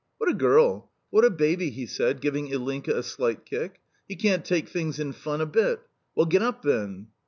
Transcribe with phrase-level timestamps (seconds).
[0.17, 0.89] "What a girl!
[1.11, 3.81] What a gaby!" he said, giving Ilinka a slight kick.
[4.07, 5.79] "He can't take things in fun a bit.
[6.15, 7.09] Well, get up, then."